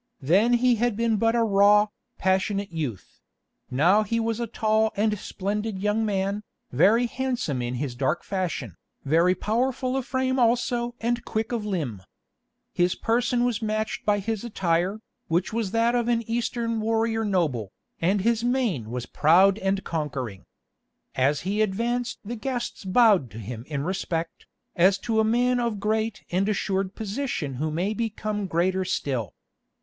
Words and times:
Then 0.23 0.53
he 0.53 0.77
had 0.77 0.97
been 0.97 1.17
but 1.17 1.35
a 1.35 1.43
raw, 1.43 1.85
passionate 2.17 2.71
youth; 2.71 3.21
now 3.69 4.01
he 4.01 4.19
was 4.19 4.39
a 4.39 4.47
tall 4.47 4.91
and 4.95 5.15
splendid 5.19 5.77
young 5.77 6.03
man, 6.03 6.41
very 6.71 7.05
handsome 7.05 7.61
in 7.61 7.75
his 7.75 7.93
dark 7.93 8.23
fashion, 8.23 8.77
very 9.05 9.35
powerful 9.35 9.95
of 9.95 10.07
frame 10.07 10.39
also 10.39 10.95
and 10.99 11.23
quick 11.23 11.51
of 11.51 11.67
limb. 11.67 12.01
His 12.73 12.95
person 12.95 13.43
was 13.45 13.61
matched 13.61 14.03
by 14.03 14.17
his 14.17 14.43
attire, 14.43 15.01
which 15.27 15.53
was 15.53 15.69
that 15.69 15.93
of 15.93 16.07
an 16.07 16.23
Eastern 16.23 16.79
warrior 16.81 17.23
noble, 17.23 17.71
and 18.01 18.21
his 18.21 18.43
mien 18.43 18.89
was 18.89 19.05
proud 19.05 19.59
and 19.59 19.83
conquering. 19.83 20.47
As 21.13 21.41
he 21.41 21.61
advanced 21.61 22.17
the 22.25 22.35
guests 22.35 22.85
bowed 22.85 23.29
to 23.29 23.37
him 23.37 23.65
in 23.67 23.83
respect, 23.83 24.47
as 24.75 24.97
to 24.97 25.19
a 25.19 25.23
man 25.23 25.59
of 25.59 25.79
great 25.79 26.23
and 26.31 26.49
assured 26.49 26.95
position 26.95 27.53
who 27.61 27.69
may 27.69 27.93
become 27.93 28.47
greater 28.47 28.83
still. 28.83 29.35